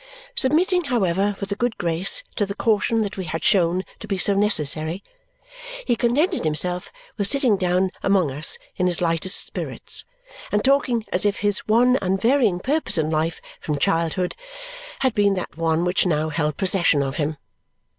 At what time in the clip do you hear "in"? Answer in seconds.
8.77-8.87, 12.97-13.11